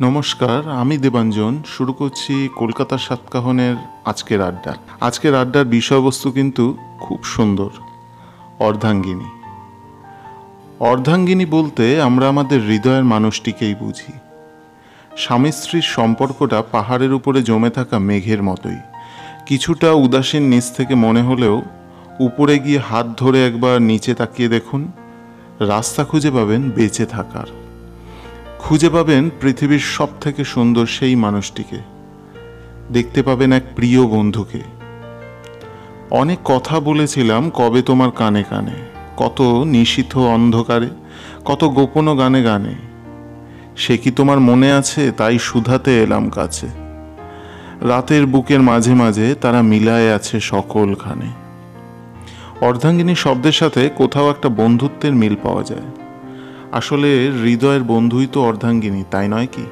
নমস্কার, 0.00 0.68
আমি 0.68 0.98
দেবাঞ্জন। 0.98 1.62
শুরু 1.66 1.92
করছি 1.92 2.48
কলকাতার 2.56 2.98
সাতকাহনের 2.98 3.76
আজকের 4.04 4.42
আড্ডা 4.42 4.72
আজকের 5.00 5.34
আড্ডার 5.34 5.64
বিষয়বস্তু 5.64 6.30
কিন্তু 6.32 6.76
খুব 7.00 7.24
সুন্দর, 7.24 7.70
অর্ধাঙ্গিনী। 8.58 9.24
অর্ধাঙ্গিনী 10.80 11.46
বলতে 11.46 12.02
আমরা 12.02 12.28
আমাদের 12.28 12.60
হৃদয়ের 12.60 13.04
মানুষটিকেই 13.04 13.74
বুঝি। 13.74 14.12
স্বামী 15.16 15.52
স্ত্রীর 15.52 15.82
সম্পর্কটা 15.82 16.62
পাহাড়ের 16.72 17.12
উপরে 17.12 17.42
জমে 17.42 17.70
থাকা 17.70 17.98
মেঘের 17.98 18.42
মতোই। 18.42 18.80
কিছুটা 19.46 19.92
উদাসীন 19.92 20.42
নিচ 20.42 20.66
থেকে 20.76 20.94
মনে 20.94 21.22
হলেও 21.22 21.62
উপরে 22.20 22.58
গিয়ে 22.58 22.78
হাত 22.78 23.06
ধরে 23.18 23.46
একবার 23.46 23.82
নিচে 23.82 24.14
তাকিয়ে 24.14 24.48
দেখুন, 24.48 24.92
রাস্তা 25.60 26.04
খুঁজে 26.04 26.30
পাবেন 26.30 26.70
বেঁচে 26.70 27.06
থাকার। 27.06 27.63
খুঁজে 28.64 28.88
পাবেন 28.88 29.30
পৃথিবীর 29.40 29.78
সব 29.78 30.08
থেকে 30.20 30.44
সুন্দর 30.44 30.86
সেই 30.86 31.16
মানুষটিকে। 31.16 31.76
দেখতে 32.92 33.22
পাবেন 33.22 33.52
এক 33.52 33.62
প্রিয় 33.76 34.06
বন্ধুকে। 34.06 34.60
অনেক 36.10 36.38
কথা 36.44 36.80
বলেছিলাম 36.80 37.50
কবে 37.50 37.82
তোমার 37.82 38.10
কানে 38.10 38.42
কানে। 38.42 38.74
কত 39.16 39.62
নিশীথ 39.66 40.16
অন্ধকারে, 40.16 40.88
কত 41.44 41.64
গোপন 41.64 42.18
গানে 42.18 42.42
গানে। 42.42 42.74
সে 43.76 43.96
কি 43.96 44.10
তোমার 44.10 44.40
মনে 44.40 44.72
আছে? 44.72 45.12
তাই 45.12 45.38
সুধাতে 45.38 46.02
এলাম 46.02 46.30
কাছে। 46.30 46.66
রাতের 47.80 48.26
বুকের 48.26 48.60
মাঝে 48.60 48.94
মাঝে 48.94 49.34
তারা 49.34 49.62
মিলায় 49.62 50.14
আছে 50.14 50.40
সকলখানে 50.40 51.26
অর্ধাঙ্গিনী 52.66 53.14
শব্দের 53.14 53.52
সাথে 53.52 53.90
কোথাও 53.96 54.30
একটা 54.30 54.48
বন্ধুত্বের 54.48 55.12
মিল 55.12 55.36
পাওয়া 55.42 55.62
যায়। 55.62 56.03
আসলে 56.74 57.30
হৃদয়ের 57.42 57.82
বন্ধুই 57.82 58.26
তো 58.32 58.44
অর্ধাঙ্গিনী, 58.44 59.04
তাই 59.10 59.28
নয় 59.28 59.48
কি? 59.52 59.64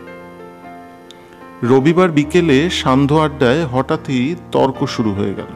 রবিবার 1.62 2.10
বিকেলে 2.10 2.70
সান্ধ্য 2.70 3.14
আড্ডায় 3.14 3.66
হঠাৎই 3.66 4.34
তর্ক 4.52 4.86
শুরু 4.86 5.12
হয়ে 5.12 5.34
গেল। 5.34 5.52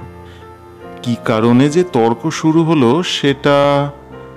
কি 1.03 1.17
কারণে 1.25 1.69
যে 1.69 1.85
তর্ক 1.93 2.31
শুরু 2.31 2.65
হলো 2.65 3.03
সেটা 3.03 3.91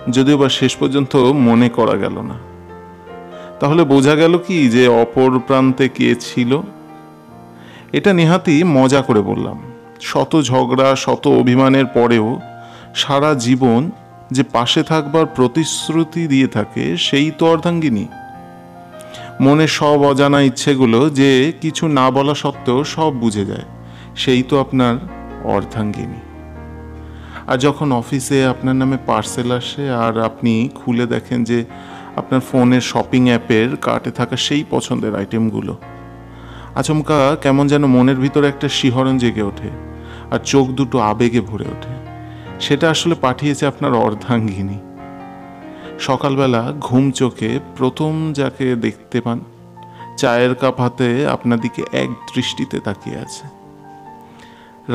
যদিও 0.10 0.38
বা 0.38 0.50
শেষ 0.50 0.76
পর্যন্ত 0.76 1.16
মনে 1.16 1.70
করা 1.70 1.96
গেল 1.98 2.22
না। 2.22 2.38
তাহলে 3.60 3.84
বোঝা 3.84 4.16
গেল 4.16 4.38
কি 4.38 4.70
যে 4.70 4.88
অপর 4.88 5.40
প্রান্তে 5.40 5.90
কে 5.90 6.16
ছিল? 6.16 6.62
এটা 7.92 8.14
নেহাতি 8.14 8.64
মজা 8.64 9.02
করে 9.02 9.22
বললাম। 9.22 9.58
শত 10.02 10.42
ঝগড়া, 10.42 10.96
শত 10.96 11.28
অভিমানের 11.28 11.86
পরেও 11.86 12.40
সারা 12.96 13.34
জীবন 13.34 13.92
যে 14.36 14.44
পাশে 14.56 14.82
থাকবার 14.92 15.26
প্রতিশ্রুতি 15.38 16.24
দিয়ে 16.34 16.50
থাকে, 16.58 16.84
সেই 17.08 17.28
তো 17.38 17.44
অর্ধাঙ্গিনী। 17.54 18.06
মনে 19.46 19.66
সব 19.78 20.00
অজানা 20.12 20.40
ইচ্ছেগুলো 20.50 21.00
যে 21.20 21.30
কিছু 21.62 21.84
না 22.00 22.06
বলা 22.16 22.36
সত্ত্বেও 22.42 22.80
সব 22.96 23.12
বুঝে 23.24 23.44
যায়, 23.52 23.68
সেই 24.22 24.42
তো 24.50 24.56
আপনার 24.64 24.96
অর্ধাঙ্গিনী। 25.56 26.22
আর 27.50 27.58
যখন 27.66 27.88
অফিসে 28.02 28.40
আপনার 28.54 28.76
নামে 28.82 28.98
পার্সেল 29.10 29.50
আসে 29.60 29.84
আর 30.04 30.14
আপনি 30.30 30.54
খুলে 30.80 31.06
দেখেন 31.14 31.40
যে 31.50 31.60
আপনার 32.20 32.42
ফোনের 32.50 32.84
শপিং 32.92 33.24
অ্যাপের 33.30 33.70
কার্টে 33.86 34.12
থাকা 34.20 34.36
সেই 34.46 34.64
পছন্দের 34.74 35.14
আইটেমগুলো, 35.20 35.74
আচমকা 36.80 37.18
কেমন 37.44 37.66
যেন 37.72 37.84
মনের 37.96 38.20
ভিতরে 38.24 38.46
একটা 38.50 38.68
শিহরণ 38.78 39.16
জেগে 39.24 39.44
ওঠে 39.52 39.70
আর 40.34 40.40
চোখ 40.52 40.66
দুটো 40.78 40.98
আবেগে 41.12 41.42
ভরে 41.42 41.68
ওঠে। 41.76 41.94
সেটা 42.66 42.86
আসলে 42.90 43.16
পাঠিয়েছে 43.16 43.64
আপনার 43.68 43.94
অর্ধাঙ্গিনী। 44.06 44.78
সকালবেলা 46.08 46.62
ঘুম 46.80 47.06
চোখে 47.12 47.50
প্রথম 47.78 48.14
যাকে 48.34 48.68
দেখতে 48.76 49.18
পান, 49.22 49.40
চায়ের 50.18 50.54
কাপ 50.56 50.76
হাতে 50.82 51.10
আপনার 51.28 51.60
দিকে 51.60 51.82
এক 52.04 52.10
দৃষ্টিতে 52.34 52.78
তাকিয়ে 52.80 53.18
আছে। 53.26 53.46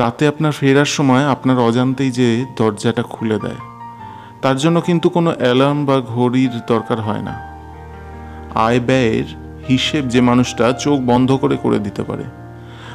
রাতে 0.01 0.25
আপনার 0.29 0.53
ফেরার 0.53 0.91
সময় 0.97 1.25
আপনার 1.25 1.59
অজান্তেই 1.59 2.11
যে 2.11 2.29
দরজাটা 2.57 3.03
খুলে 3.03 3.39
দেয়, 3.39 3.61
তার 4.43 4.57
জন্য 4.57 4.77
কিন্তু 4.81 5.07
কোনো 5.09 5.31
অ্যালার্ম 5.41 5.79
বা 5.89 5.97
ঘড়ির 6.15 6.55
দরকার 6.67 6.99
হয় 7.01 7.25
না। 7.29 7.35
আয় 8.67 8.81
ব্যয়ের 8.81 9.29
হিসেব 9.69 10.03
যে 10.09 10.21
মানুষটা 10.21 10.67
চোখ 10.85 10.97
বন্ধ 11.11 11.29
করে 11.43 11.57
করে 11.57 11.79
দিতে 11.79 12.03
পারে, 12.03 12.27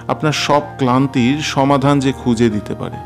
আপনার 0.07 0.35
সব 0.45 0.63
ক্লান্তির 0.79 1.37
সমাধান 1.55 1.95
যে 1.99 2.11
খুঁজে 2.21 2.49
দিতে 2.49 2.73
পারে। 2.75 2.99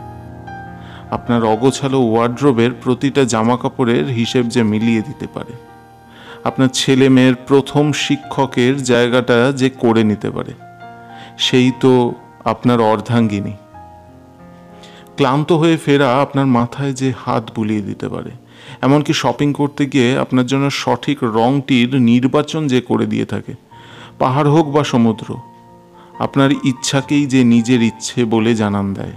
আপনার 1.15 1.41
অগোছালো 1.53 1.99
ওয়ার্ড্রোবের 2.11 2.71
প্রতিটা 2.83 3.21
জামা 3.33 3.55
কাপড়ের 3.61 4.05
হিসেব 4.19 4.43
যে 4.55 4.61
মিলিয়ে 4.71 5.01
দিতে 5.01 5.27
পারে। 5.35 5.53
আপনার 6.49 6.69
ছেলে 6.79 7.07
মেয়ের 7.15 7.35
প্রথম 7.49 7.85
শিক্ষকের 8.03 8.73
জায়গাটা 8.91 9.37
যে 9.61 9.67
করে 9.83 10.01
নিতে 10.11 10.29
পারে, 10.35 10.53
সেই 11.45 11.69
তো 11.83 11.91
আপনার 12.51 12.79
অর্ধাঙ্গিনী। 12.91 13.55
ক্লান্ত 15.17 15.49
হয়ে 15.61 15.77
ফেরা 15.85 16.07
আপনার 16.23 16.47
মাথায় 16.57 16.93
যে 17.01 17.09
হাত 17.23 17.43
বুলিয়ে 17.55 17.83
দিতে 17.89 18.07
পারে, 18.13 18.31
এমনকি 18.85 19.13
শপিং 19.21 19.49
করতে 19.59 19.83
গিয়ে 19.93 20.09
আপনার 20.23 20.47
জন্য 20.51 20.65
সঠিক 20.83 21.17
রংটির 21.37 21.89
নির্বাচন 22.11 22.61
যে 22.73 22.79
করে 22.89 23.05
দিয়ে 23.13 23.25
থাকে, 23.25 23.53
পাহাড় 24.21 24.49
হোক 24.55 24.65
বা 24.75 24.83
সমুদ্র, 24.93 25.27
আপনার 26.25 26.49
ইচ্ছাকেই 26.71 27.25
যে 27.33 27.41
নিজের 27.53 27.81
ইচ্ছে 27.89 28.19
বলে 28.33 28.51
জানান 28.61 28.87
দেয়। 28.99 29.15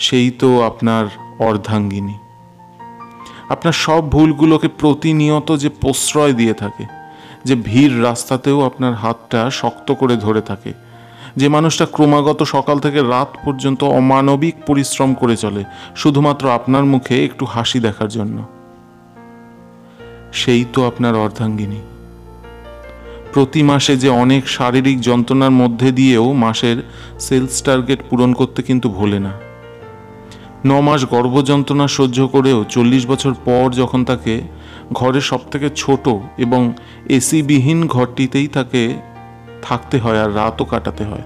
সেই 0.00 0.30
তো 0.30 0.48
আপনার 0.64 1.04
অর্ধাঙ্গিনী। 1.38 2.16
আপনার 3.48 3.72
সব 3.72 4.02
ভুলগুলোকে 4.10 4.68
প্রতিনিয়ত 4.68 5.48
যে 5.56 5.68
প্রশ্রয় 5.68 6.32
দিয়ে 6.32 6.54
থাকে, 6.54 6.84
যে 7.44 7.54
ভিড় 7.54 7.94
রাস্তাতেও 8.02 8.58
আপনার 8.64 8.94
হাতটা 8.94 9.40
শক্ত 9.50 9.88
করে 9.92 10.16
ধরে 10.16 10.42
থাকে, 10.42 10.72
যে 11.36 11.48
মানুষটা 11.48 11.86
ক্রমাগত 11.86 12.42
সকাল 12.42 12.76
থেকে 12.78 13.00
রাত 13.02 13.30
পর্যন্ত 13.44 13.80
অমানবিক 13.84 14.54
পরিশ্রম 14.66 15.14
করে 15.14 15.36
চলে, 15.36 15.62
শুধুমাত্র 15.96 16.44
আপনার 16.50 16.84
মুখে 16.84 17.16
একটু 17.24 17.44
হাসি 17.44 17.78
দেখার 17.80 18.08
জন্য। 18.08 18.38
সেই 20.32 20.64
তো 20.72 20.80
আপনার 20.86 21.14
অর্ধাঙ্গিনী। 21.14 21.80
প্রতি 23.32 23.62
মাসে 23.62 23.96
যে 23.96 24.08
অনেক 24.08 24.42
শারীরিক 24.48 24.98
যন্ত্রণার 25.00 25.50
মধ্যে 25.50 25.88
দিয়েও 25.92 26.26
মাসের 26.44 26.76
সেলস 27.18 27.56
টার্গেট 27.62 28.00
পূরণ 28.10 28.30
করতে 28.32 28.60
কিন্তু 28.62 28.88
ভোলে 28.88 29.18
না। 29.18 29.32
ন 30.64 30.80
মাস 30.80 31.04
গর্ভযন্ত্রণা 31.04 31.88
সহ্য 31.88 32.28
করেও 32.28 32.64
চল্লিশ 32.64 33.06
বছর 33.06 33.34
পর 33.44 33.70
যখন 33.72 34.04
তাকে 34.04 34.40
ঘরের 34.92 35.20
সব 35.20 35.40
থেকে 35.50 35.70
ছোট 35.76 36.08
এবং 36.38 36.72
এসিবিহীন 37.08 37.86
ঘরটিতেই 37.86 38.48
তাকে 38.48 38.94
থাকতে 39.62 39.98
হয় 39.98 40.22
আর 40.22 40.34
রাতও 40.34 40.64
কাটাতে 40.64 41.04
হয় 41.04 41.22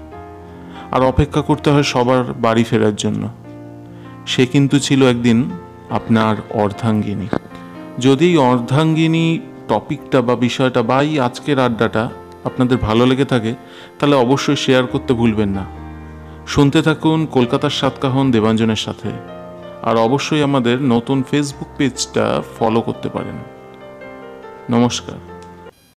আর 0.91 1.01
অপেক্ষা 1.03 1.41
করতে 1.41 1.71
হয় 1.71 1.83
সবার 1.83 2.23
বাড়ি 2.23 2.63
ফেরার 2.63 2.95
জন্য। 2.95 3.29
সে 4.25 4.45
কিন্তু 4.45 4.79
ছিল 4.79 5.03
একদিন 5.03 5.49
আপনার 5.89 6.35
অর্ধাঙ্গিনী। 6.53 7.27
যদি 7.99 8.37
অর্ধাঙ্গিনী 8.37 9.39
টপিকটা 9.67 10.21
বা 10.21 10.35
বিষয়টা 10.35 10.83
বা 10.83 11.01
এই 11.01 11.19
আজকের 11.19 11.59
আড্ডাটা 11.59 12.09
আপনাদের 12.45 12.77
ভালো 12.77 13.05
লেগে 13.05 13.25
থাকে, 13.25 13.55
তাহলে 13.99 14.15
অবশ্যই 14.15 14.55
শেয়ার 14.55 14.87
করতে 14.87 15.13
ভুলবেন 15.13 15.49
না। 15.49 15.84
শুনতে 16.47 16.81
থাকুন 16.81 17.25
কলকাতার 17.25 17.69
সাতকাহন 17.69 18.31
দেবাঞ্জনের 18.31 18.75
সাথে। 18.75 19.09
আর 19.83 19.95
অবশ্যই 19.97 20.43
আমাদের 20.43 20.81
নতুন 20.81 21.23
ফেসবুক 21.23 21.67
পেজটা 21.77 22.41
ফলো 22.59 22.81
করতে 22.81 23.09
পারেন। 23.09 23.37
নমস্কার। 24.69 25.34